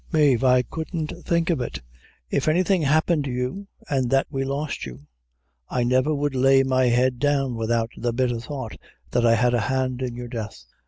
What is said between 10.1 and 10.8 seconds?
your death."